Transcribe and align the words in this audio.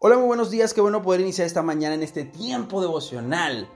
Hola, 0.00 0.16
muy 0.16 0.26
buenos 0.26 0.50
días, 0.50 0.74
qué 0.74 0.80
bueno 0.80 1.02
poder 1.02 1.22
iniciar 1.22 1.48
esta 1.48 1.60
mañana 1.60 1.96
en 1.96 2.04
este 2.04 2.22
tiempo 2.22 2.80
devocional. 2.80 3.68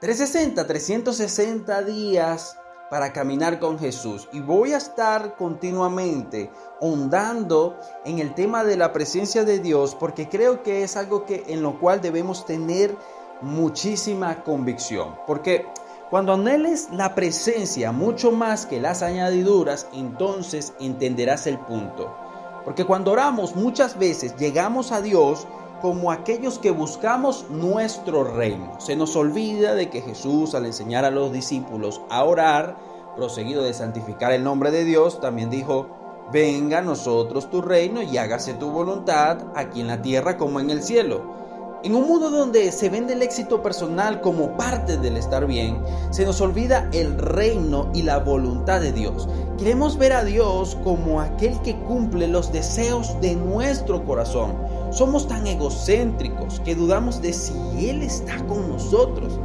360, 0.00 0.66
360 0.66 1.82
días 1.82 2.56
para 2.88 3.12
caminar 3.12 3.60
con 3.60 3.78
Jesús. 3.78 4.30
Y 4.32 4.40
voy 4.40 4.72
a 4.72 4.78
estar 4.78 5.36
continuamente 5.36 6.50
hondando 6.80 7.78
en 8.06 8.18
el 8.18 8.34
tema 8.34 8.64
de 8.64 8.78
la 8.78 8.94
presencia 8.94 9.44
de 9.44 9.58
Dios 9.58 9.94
porque 9.94 10.26
creo 10.26 10.62
que 10.62 10.84
es 10.84 10.96
algo 10.96 11.26
que 11.26 11.44
en 11.48 11.60
lo 11.60 11.78
cual 11.78 12.00
debemos 12.00 12.46
tener 12.46 12.96
muchísima 13.42 14.44
convicción. 14.44 15.16
Porque 15.26 15.66
cuando 16.08 16.32
anheles 16.32 16.88
la 16.92 17.14
presencia 17.14 17.92
mucho 17.92 18.32
más 18.32 18.64
que 18.64 18.80
las 18.80 19.02
añadiduras, 19.02 19.86
entonces 19.92 20.72
entenderás 20.80 21.46
el 21.46 21.58
punto. 21.58 22.31
Porque 22.64 22.84
cuando 22.84 23.12
oramos 23.12 23.56
muchas 23.56 23.98
veces 23.98 24.36
llegamos 24.36 24.92
a 24.92 25.02
Dios 25.02 25.46
como 25.80 26.12
aquellos 26.12 26.60
que 26.60 26.70
buscamos 26.70 27.46
nuestro 27.50 28.22
reino. 28.22 28.80
Se 28.80 28.94
nos 28.94 29.16
olvida 29.16 29.74
de 29.74 29.90
que 29.90 30.00
Jesús 30.00 30.54
al 30.54 30.66
enseñar 30.66 31.04
a 31.04 31.10
los 31.10 31.32
discípulos 31.32 32.00
a 32.08 32.22
orar, 32.22 32.76
proseguido 33.16 33.64
de 33.64 33.74
santificar 33.74 34.32
el 34.32 34.44
nombre 34.44 34.70
de 34.70 34.84
Dios, 34.84 35.20
también 35.20 35.50
dijo, 35.50 35.88
venga 36.32 36.78
a 36.78 36.82
nosotros 36.82 37.50
tu 37.50 37.60
reino 37.60 38.00
y 38.00 38.16
hágase 38.16 38.54
tu 38.54 38.70
voluntad 38.70 39.38
aquí 39.56 39.80
en 39.80 39.88
la 39.88 40.00
tierra 40.00 40.36
como 40.36 40.60
en 40.60 40.70
el 40.70 40.84
cielo. 40.84 41.42
En 41.84 41.96
un 41.96 42.06
mundo 42.06 42.30
donde 42.30 42.70
se 42.70 42.88
vende 42.88 43.14
el 43.14 43.22
éxito 43.22 43.60
personal 43.60 44.20
como 44.20 44.56
parte 44.56 44.98
del 44.98 45.16
estar 45.16 45.46
bien, 45.46 45.82
se 46.10 46.24
nos 46.24 46.40
olvida 46.40 46.88
el 46.92 47.18
reino 47.18 47.90
y 47.92 48.02
la 48.02 48.20
voluntad 48.20 48.80
de 48.80 48.92
Dios. 48.92 49.28
Queremos 49.58 49.98
ver 49.98 50.12
a 50.12 50.22
Dios 50.22 50.78
como 50.84 51.20
aquel 51.20 51.60
que 51.62 51.74
cumple 51.74 52.28
los 52.28 52.52
deseos 52.52 53.20
de 53.20 53.34
nuestro 53.34 54.04
corazón. 54.04 54.56
Somos 54.92 55.26
tan 55.26 55.44
egocéntricos 55.44 56.60
que 56.60 56.76
dudamos 56.76 57.20
de 57.20 57.32
si 57.32 57.54
Él 57.88 58.02
está 58.02 58.36
con 58.46 58.68
nosotros, 58.68 59.40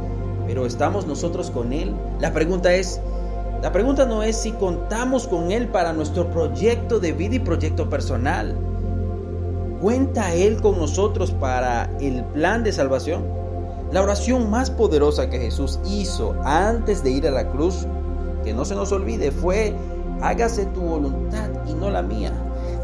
pero 0.46 0.64
¿estamos 0.64 1.08
nosotros 1.08 1.50
con 1.50 1.72
Él? 1.72 1.92
La 2.20 2.32
pregunta 2.32 2.72
es, 2.72 3.00
la 3.62 3.72
pregunta 3.72 4.06
no 4.06 4.22
es 4.22 4.36
si 4.36 4.52
contamos 4.52 5.26
con 5.26 5.50
Él 5.50 5.66
para 5.66 5.92
nuestro 5.92 6.30
proyecto 6.30 7.00
de 7.00 7.10
vida 7.10 7.34
y 7.34 7.40
proyecto 7.40 7.90
personal. 7.90 8.67
¿Cuenta 9.80 10.34
Él 10.34 10.60
con 10.60 10.76
nosotros 10.76 11.30
para 11.30 11.88
el 12.00 12.24
plan 12.24 12.64
de 12.64 12.72
salvación? 12.72 13.24
La 13.92 14.02
oración 14.02 14.50
más 14.50 14.72
poderosa 14.72 15.30
que 15.30 15.38
Jesús 15.38 15.78
hizo 15.86 16.34
antes 16.44 17.04
de 17.04 17.12
ir 17.12 17.28
a 17.28 17.30
la 17.30 17.48
cruz, 17.48 17.86
que 18.42 18.52
no 18.52 18.64
se 18.64 18.74
nos 18.74 18.90
olvide, 18.90 19.30
fue, 19.30 19.72
hágase 20.20 20.66
tu 20.66 20.80
voluntad 20.80 21.48
y 21.64 21.74
no 21.74 21.90
la 21.90 22.02
mía. 22.02 22.32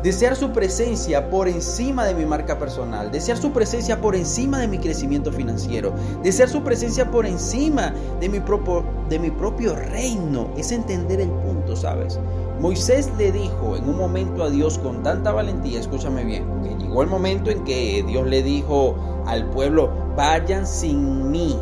Desear 0.05 0.37
su 0.37 0.53
presencia 0.53 1.31
por 1.31 1.49
encima 1.49 2.05
de 2.05 2.15
mi 2.15 2.27
marca 2.27 2.61
personal, 2.61 3.11
desear 3.11 3.39
su 3.39 3.53
presencia 3.53 4.01
por 4.01 4.15
encima 4.15 4.61
de 4.61 4.69
mi 4.69 4.79
crecimiento 4.79 5.33
financiero, 5.33 5.95
desear 6.23 6.49
su 6.49 6.63
presencia 6.63 7.11
por 7.11 7.27
encima 7.27 7.93
de 8.21 8.29
mi, 8.29 8.39
propio, 8.39 8.85
de 9.09 9.19
mi 9.19 9.31
propio 9.31 9.75
reino, 9.75 10.51
es 10.57 10.71
entender 10.71 11.21
el 11.21 11.31
punto, 11.31 11.75
¿sabes? 11.75 12.21
Moisés 12.61 13.11
le 13.19 13.33
dijo 13.33 13.77
en 13.77 13.89
un 13.89 13.99
momento 13.99 14.45
a 14.45 14.51
Dios 14.51 14.79
con 14.79 15.03
tanta 15.03 15.33
valentía, 15.33 15.81
escúchame 15.81 16.25
bien, 16.25 16.45
que 16.63 16.75
llegó 16.77 17.03
el 17.03 17.09
momento 17.09 17.51
en 17.51 17.65
que 17.65 18.05
Dios 18.07 18.27
le 18.27 18.43
dijo 18.43 18.95
al 19.27 19.51
pueblo, 19.51 19.91
vayan 20.17 20.67
sin 20.67 21.31
mí, 21.31 21.59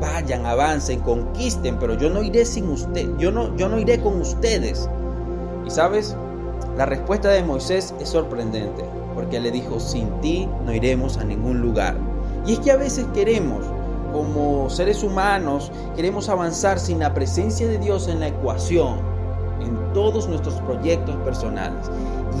vayan, 0.00 0.44
avancen, 0.44 1.00
conquisten, 1.00 1.78
pero 1.78 1.94
yo 1.94 2.10
no 2.10 2.22
iré 2.22 2.44
sin 2.44 2.68
usted, 2.68 3.08
yo 3.18 3.32
no, 3.32 3.56
yo 3.56 3.68
no 3.68 3.78
iré 3.78 4.00
con 4.00 4.20
ustedes. 4.20 4.88
Y 5.66 5.70
sabes, 5.70 6.14
la 6.76 6.84
respuesta 6.84 7.30
de 7.30 7.42
Moisés 7.42 7.94
es 7.98 8.10
sorprendente, 8.10 8.84
porque 9.14 9.40
le 9.40 9.50
dijo, 9.50 9.80
sin 9.80 10.20
ti 10.20 10.48
no 10.64 10.72
iremos 10.72 11.16
a 11.16 11.24
ningún 11.24 11.60
lugar. 11.60 11.96
Y 12.46 12.52
es 12.52 12.58
que 12.60 12.70
a 12.70 12.76
veces 12.76 13.06
queremos, 13.14 13.64
como 14.12 14.68
seres 14.68 15.02
humanos, 15.02 15.72
queremos 15.96 16.28
avanzar 16.28 16.78
sin 16.78 16.98
la 16.98 17.14
presencia 17.14 17.66
de 17.66 17.78
Dios 17.78 18.06
en 18.06 18.20
la 18.20 18.28
ecuación 18.28 19.15
en 19.60 19.92
todos 19.92 20.28
nuestros 20.28 20.54
proyectos 20.62 21.16
personales. 21.16 21.86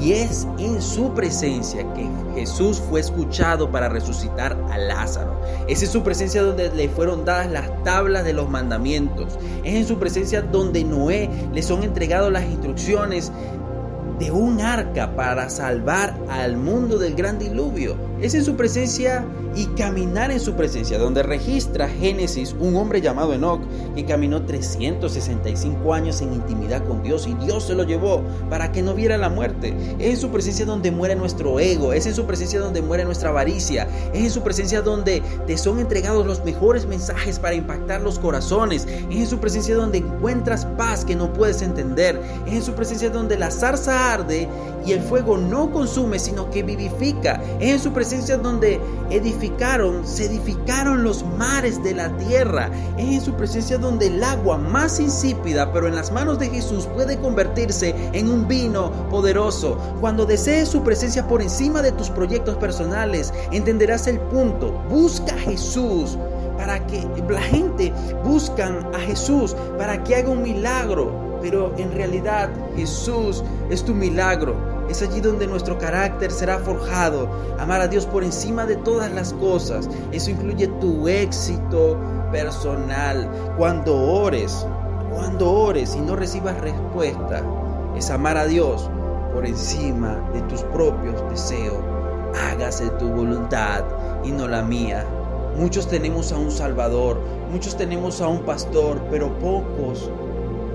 Y 0.00 0.12
es 0.12 0.46
en 0.58 0.82
su 0.82 1.14
presencia 1.14 1.82
que 1.94 2.08
Jesús 2.34 2.82
fue 2.88 3.00
escuchado 3.00 3.70
para 3.70 3.88
resucitar 3.88 4.56
a 4.70 4.76
Lázaro. 4.76 5.40
Es 5.68 5.82
en 5.82 5.88
su 5.88 6.02
presencia 6.02 6.42
donde 6.42 6.70
le 6.70 6.88
fueron 6.88 7.24
dadas 7.24 7.50
las 7.50 7.82
tablas 7.82 8.24
de 8.24 8.34
los 8.34 8.48
mandamientos. 8.48 9.38
Es 9.64 9.74
en 9.74 9.86
su 9.86 9.98
presencia 9.98 10.42
donde 10.42 10.84
Noé 10.84 11.30
le 11.52 11.62
son 11.62 11.82
entregadas 11.82 12.30
las 12.30 12.44
instrucciones 12.44 13.32
de 14.18 14.30
un 14.30 14.60
arca 14.60 15.14
para 15.14 15.50
salvar 15.50 16.14
al 16.30 16.56
mundo 16.56 16.98
del 16.98 17.14
gran 17.14 17.38
diluvio. 17.38 17.96
Es 18.20 18.34
en 18.34 18.44
su 18.44 18.56
presencia 18.56 19.26
y 19.54 19.66
caminar 19.66 20.30
en 20.30 20.40
su 20.40 20.54
presencia, 20.54 20.98
donde 20.98 21.22
registra 21.22 21.86
Génesis 21.86 22.56
un 22.58 22.76
hombre 22.76 23.02
llamado 23.02 23.34
Enoch 23.34 23.60
que 23.94 24.06
caminó 24.06 24.42
365 24.42 25.92
años 25.92 26.22
en 26.22 26.32
intimidad 26.32 26.82
con 26.86 27.02
Dios 27.02 27.26
y 27.26 27.34
Dios 27.34 27.64
se 27.64 27.74
lo 27.74 27.82
llevó 27.82 28.22
para 28.48 28.72
que 28.72 28.82
no 28.82 28.94
viera 28.94 29.18
la 29.18 29.28
muerte. 29.28 29.74
Es 29.98 30.14
en 30.14 30.16
su 30.16 30.30
presencia 30.30 30.64
donde 30.64 30.90
muere 30.90 31.14
nuestro 31.14 31.60
ego, 31.60 31.92
es 31.92 32.06
en 32.06 32.14
su 32.14 32.24
presencia 32.24 32.58
donde 32.58 32.80
muere 32.80 33.04
nuestra 33.04 33.28
avaricia, 33.28 33.86
es 34.14 34.24
en 34.24 34.30
su 34.30 34.42
presencia 34.42 34.80
donde 34.80 35.22
te 35.46 35.58
son 35.58 35.78
entregados 35.78 36.26
los 36.26 36.42
mejores 36.42 36.86
mensajes 36.86 37.38
para 37.38 37.54
impactar 37.54 38.00
los 38.00 38.18
corazones, 38.18 38.86
es 39.10 39.16
en 39.16 39.26
su 39.26 39.40
presencia 39.40 39.74
donde 39.74 39.98
encuentras 39.98 40.64
paz 40.78 41.04
que 41.04 41.16
no 41.16 41.34
puedes 41.34 41.60
entender, 41.60 42.18
es 42.46 42.54
en 42.54 42.62
su 42.62 42.72
presencia 42.72 43.10
donde 43.10 43.36
la 43.36 43.50
zarza 43.50 44.14
arde 44.14 44.48
y 44.86 44.92
el 44.92 45.00
fuego 45.00 45.36
no 45.36 45.70
consume 45.70 46.18
sino 46.18 46.50
que 46.50 46.62
vivifica, 46.62 47.42
es 47.60 47.72
en 47.72 47.80
su 47.80 47.92
presencia 47.92 48.05
donde 48.40 48.80
edifica 49.10 49.66
se 50.04 50.26
edificaron 50.26 51.02
los 51.02 51.24
mares 51.36 51.82
de 51.82 51.92
la 51.92 52.16
tierra. 52.18 52.70
Es 52.96 53.06
en 53.06 53.20
su 53.20 53.34
presencia 53.34 53.78
donde 53.78 54.06
el 54.06 54.22
agua 54.22 54.58
más 54.58 55.00
insípida, 55.00 55.72
pero 55.72 55.88
en 55.88 55.96
las 55.96 56.12
manos 56.12 56.38
de 56.38 56.48
Jesús, 56.48 56.86
puede 56.86 57.18
convertirse 57.18 57.96
en 58.12 58.30
un 58.30 58.46
vino 58.46 58.92
poderoso. 59.10 59.76
Cuando 60.00 60.24
desees 60.24 60.68
su 60.68 60.84
presencia 60.84 61.26
por 61.26 61.42
encima 61.42 61.82
de 61.82 61.90
tus 61.92 62.10
proyectos 62.10 62.56
personales, 62.58 63.32
entenderás 63.50 64.06
el 64.06 64.20
punto. 64.20 64.70
Busca 64.88 65.34
a 65.34 65.38
Jesús 65.38 66.16
para 66.56 66.86
que 66.86 67.04
la 67.28 67.42
gente 67.42 67.92
buscan 68.22 68.88
a 68.94 69.00
Jesús 69.00 69.56
para 69.78 70.02
que 70.04 70.14
haga 70.14 70.30
un 70.30 70.42
milagro, 70.42 71.38
pero 71.42 71.74
en 71.76 71.90
realidad 71.92 72.50
Jesús 72.76 73.42
es 73.68 73.84
tu 73.84 73.94
milagro. 73.94 74.75
Es 74.88 75.02
allí 75.02 75.20
donde 75.20 75.46
nuestro 75.46 75.78
carácter 75.78 76.30
será 76.30 76.58
forjado. 76.58 77.28
Amar 77.58 77.80
a 77.80 77.88
Dios 77.88 78.06
por 78.06 78.22
encima 78.22 78.66
de 78.66 78.76
todas 78.76 79.12
las 79.12 79.32
cosas. 79.32 79.88
Eso 80.12 80.30
incluye 80.30 80.68
tu 80.80 81.08
éxito 81.08 81.98
personal. 82.30 83.28
Cuando 83.56 83.96
ores, 83.96 84.66
cuando 85.12 85.50
ores 85.50 85.96
y 85.96 86.00
no 86.00 86.14
recibas 86.14 86.60
respuesta, 86.60 87.42
es 87.96 88.10
amar 88.10 88.36
a 88.36 88.46
Dios 88.46 88.88
por 89.32 89.44
encima 89.44 90.30
de 90.32 90.40
tus 90.42 90.62
propios 90.62 91.22
deseos. 91.30 91.82
Hágase 92.50 92.88
tu 92.98 93.08
voluntad 93.08 93.84
y 94.24 94.30
no 94.30 94.46
la 94.46 94.62
mía. 94.62 95.04
Muchos 95.58 95.88
tenemos 95.88 96.32
a 96.32 96.38
un 96.38 96.50
Salvador, 96.50 97.18
muchos 97.50 97.76
tenemos 97.76 98.20
a 98.20 98.28
un 98.28 98.40
pastor, 98.40 99.00
pero 99.10 99.32
pocos, 99.38 100.10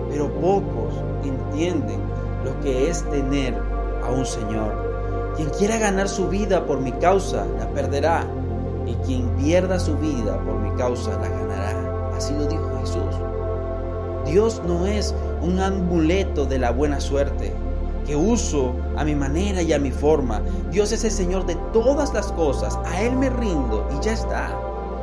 pero 0.10 0.32
pocos 0.42 0.96
entienden 1.24 2.00
lo 2.44 2.60
que 2.62 2.90
es 2.90 3.08
tener 3.12 3.71
un 4.12 4.26
Señor. 4.26 5.34
Quien 5.36 5.50
quiera 5.50 5.78
ganar 5.78 6.10
su 6.10 6.28
vida 6.28 6.66
por 6.66 6.80
mi 6.80 6.92
causa, 6.94 7.46
la 7.60 7.68
perderá. 7.70 8.26
Y 8.86 8.94
quien 9.06 9.30
pierda 9.38 9.80
su 9.80 9.96
vida 9.98 10.38
por 10.46 10.60
mi 10.60 10.72
causa, 10.78 11.12
la 11.12 11.30
ganará. 11.30 12.12
Así 12.16 12.34
lo 12.34 12.46
dijo 12.46 12.70
Jesús. 12.82 13.16
Dios 14.26 14.62
no 14.66 14.86
es 14.86 15.16
un 15.42 15.60
amuleto 15.60 16.46
de 16.46 16.60
la 16.60 16.72
buena 16.72 17.00
suerte 17.00 17.54
que 18.06 18.16
uso 18.16 18.74
a 18.98 19.04
mi 19.04 19.16
manera 19.16 19.62
y 19.62 19.74
a 19.74 19.80
mi 19.80 19.92
forma. 19.92 20.42
Dios 20.72 20.92
es 20.92 21.04
el 21.04 21.12
Señor 21.12 21.46
de 21.46 21.56
todas 21.74 22.14
las 22.14 22.32
cosas. 22.32 22.78
A 22.86 23.02
Él 23.02 23.16
me 23.16 23.30
rindo 23.30 23.88
y 23.92 24.04
ya 24.04 24.14
está. 24.14 24.58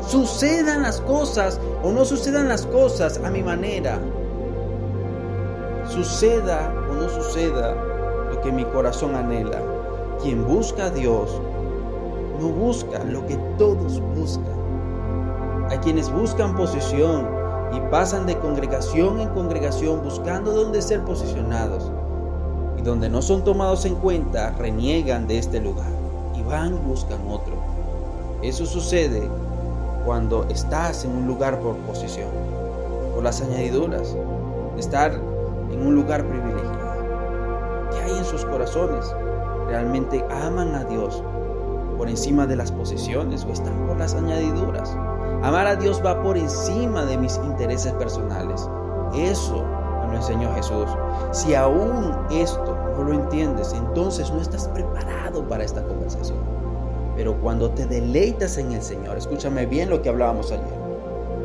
Sucedan 0.06 0.82
las 0.82 1.00
cosas 1.00 1.60
o 1.82 1.90
no 1.90 2.04
sucedan 2.04 2.48
las 2.48 2.66
cosas 2.66 3.20
a 3.24 3.30
mi 3.30 3.42
manera. 3.42 3.98
Suceda 5.88 6.72
o 6.90 6.94
no 6.94 7.08
suceda, 7.08 7.74
que 8.42 8.52
mi 8.52 8.64
corazón 8.64 9.14
anhela. 9.14 9.60
Quien 10.22 10.46
busca 10.46 10.86
a 10.86 10.90
Dios 10.90 11.40
no 12.40 12.48
busca 12.48 13.02
lo 13.04 13.26
que 13.26 13.36
todos 13.58 14.00
buscan. 14.16 14.58
Hay 15.70 15.78
quienes 15.78 16.10
buscan 16.10 16.56
posición 16.56 17.28
y 17.72 17.80
pasan 17.90 18.26
de 18.26 18.38
congregación 18.38 19.20
en 19.20 19.28
congregación 19.30 20.02
buscando 20.02 20.52
dónde 20.52 20.80
ser 20.80 21.04
posicionados. 21.04 21.90
Y 22.78 22.82
donde 22.82 23.08
no 23.08 23.22
son 23.22 23.42
tomados 23.42 23.84
en 23.84 23.96
cuenta, 23.96 24.54
reniegan 24.58 25.26
de 25.26 25.38
este 25.38 25.60
lugar 25.60 25.90
y 26.34 26.42
van 26.42 26.74
y 26.74 26.78
buscan 26.78 27.18
otro. 27.28 27.54
Eso 28.42 28.66
sucede 28.66 29.28
cuando 30.04 30.44
estás 30.48 31.04
en 31.04 31.10
un 31.10 31.26
lugar 31.26 31.58
por 31.60 31.76
posición, 31.78 32.30
por 33.14 33.24
las 33.24 33.42
añadiduras, 33.42 34.16
estar 34.78 35.12
en 35.72 35.86
un 35.86 35.94
lugar 35.94 36.24
privilegiado. 36.24 36.47
¿Qué 38.08 38.14
hay 38.14 38.20
en 38.20 38.24
sus 38.24 38.46
corazones? 38.46 39.04
¿Realmente 39.66 40.24
aman 40.30 40.74
a 40.74 40.82
Dios 40.84 41.22
por 41.98 42.08
encima 42.08 42.46
de 42.46 42.56
las 42.56 42.72
posesiones 42.72 43.44
o 43.44 43.50
están 43.50 43.86
por 43.86 43.98
las 43.98 44.14
añadiduras. 44.14 44.96
Amar 45.42 45.66
a 45.66 45.76
Dios 45.76 46.00
va 46.02 46.22
por 46.22 46.38
encima 46.38 47.04
de 47.04 47.18
mis 47.18 47.36
intereses 47.44 47.92
personales. 47.92 48.66
Eso 49.14 49.62
me 50.06 50.12
lo 50.12 50.16
enseñó 50.16 50.54
Jesús. 50.54 50.88
Si 51.32 51.54
aún 51.54 52.16
esto 52.30 52.78
no 52.96 53.04
lo 53.04 53.12
entiendes, 53.12 53.74
entonces 53.74 54.30
no 54.30 54.40
estás 54.40 54.66
preparado 54.68 55.46
para 55.46 55.64
esta 55.64 55.82
conversación. 55.82 56.38
Pero 57.14 57.38
cuando 57.42 57.72
te 57.72 57.84
deleitas 57.84 58.56
en 58.56 58.72
el 58.72 58.80
Señor, 58.80 59.18
escúchame 59.18 59.66
bien 59.66 59.90
lo 59.90 60.00
que 60.00 60.08
hablábamos 60.08 60.50
ayer. 60.50 60.78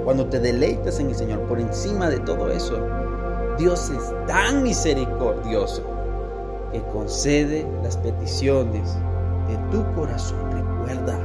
Cuando 0.05 0.27
te 0.27 0.39
deleitas 0.39 0.97
en 1.01 1.09
el 1.09 1.15
Señor 1.15 1.41
por 1.41 1.59
encima 1.59 2.09
de 2.09 2.21
todo 2.21 2.49
eso, 2.49 2.77
Dios 3.57 3.89
es 3.89 4.13
tan 4.27 4.63
misericordioso 4.63 5.92
que 6.73 6.81
concede 6.91 7.65
las 7.83 7.95
peticiones 7.97 8.97
de 9.47 9.55
tu 9.71 9.85
corazón. 9.93 10.39
Recuerda, 10.51 11.17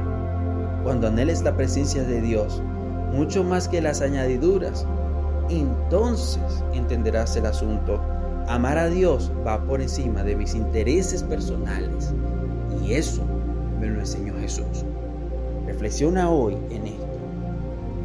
cuando 0.83 1.07
anheles 1.07 1.41
la 1.41 1.55
presencia 1.55 2.03
de 2.03 2.21
Dios, 2.21 2.61
mucho 3.11 3.43
más 3.43 3.67
que 3.67 3.81
las 3.81 4.01
añadiduras, 4.01 4.85
entonces 5.49 6.63
entenderás 6.73 7.35
el 7.35 7.47
asunto. 7.47 7.99
Amar 8.47 8.77
a 8.77 8.89
Dios 8.89 9.31
va 9.45 9.61
por 9.65 9.81
encima 9.81 10.23
de 10.23 10.35
mis 10.35 10.53
intereses 10.55 11.23
personales. 11.23 12.13
Y 12.83 12.93
eso 12.93 13.23
me 13.79 13.87
lo 13.87 13.99
enseñó 13.99 14.33
Jesús. 14.39 14.85
Reflexiona 15.65 16.29
hoy 16.29 16.55
en 16.69 16.87
esto 16.87 17.17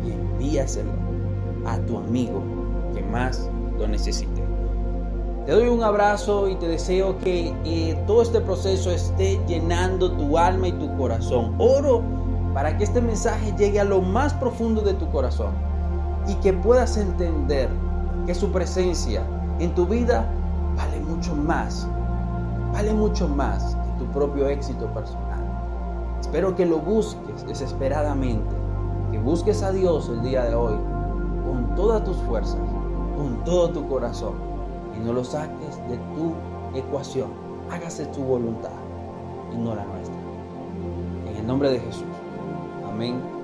y 0.05 0.13
envíaselo 0.13 0.91
a 1.67 1.79
tu 1.81 1.99
amigo 1.99 2.43
que 2.95 3.03
más 3.03 3.49
lo 3.79 3.87
necesite. 3.87 4.44
Te 5.47 5.53
doy 5.53 5.69
un 5.69 5.83
abrazo 5.83 6.49
y 6.49 6.55
te 6.57 6.67
deseo 6.67 7.19
que 7.19 8.03
todo 8.07 8.23
este 8.23 8.41
proceso 8.41 8.91
esté 8.91 9.39
llenando 9.47 10.11
tu 10.13 10.39
alma 10.39 10.69
y 10.69 10.73
tu 10.73 10.97
corazón. 10.97 11.55
Oro 11.59 12.01
para 12.55 12.79
que 12.79 12.85
este 12.85 13.03
mensaje 13.03 13.53
llegue 13.59 13.79
a 13.79 13.85
lo 13.85 14.01
más 14.01 14.33
profundo 14.33 14.81
de 14.81 14.95
tu 14.95 15.07
corazón 15.11 15.53
y 16.27 16.35
que 16.37 16.55
puedas 16.55 16.97
entender 16.97 17.69
que 18.25 18.35
su 18.35 18.51
presencia 18.53 19.23
en 19.59 19.75
tu 19.75 19.85
vida 19.85 20.27
vale 20.77 20.99
mucho 21.01 21.37
más, 21.37 21.87
vale 22.73 22.95
mucho 22.95 23.29
más 23.29 23.75
que 23.75 24.05
tu 24.05 24.11
propio 24.13 24.49
éxito 24.49 24.87
personal. 24.95 25.45
Espero 26.23 26.57
que 26.57 26.65
lo 26.65 26.79
busques 26.79 27.47
desesperadamente, 27.47 28.57
que 29.13 29.19
busques 29.19 29.63
a 29.63 29.73
Dios 29.73 30.09
el 30.09 30.23
día 30.23 30.45
de 30.45 30.55
hoy 30.55 30.77
con 31.45 31.75
todas 31.77 32.03
tus 32.03 32.17
fuerzas, 32.17 32.57
con 33.15 33.45
todo 33.45 33.69
tu 33.69 33.87
corazón 33.87 34.54
y 34.97 35.05
no 35.05 35.13
lo 35.13 35.25
saques 35.25 35.77
de 35.89 35.97
tu 36.15 36.35
ecuación. 36.79 37.31
Hágase 37.71 38.07
tu 38.07 38.23
voluntad 38.23 38.71
y 39.53 39.57
no 39.57 39.75
la 39.75 39.85
nuestra. 39.85 40.17
En 41.31 41.37
el 41.37 41.47
nombre 41.47 41.71
de 41.71 41.81
Jesús. 41.81 42.05
Amén 42.87 43.44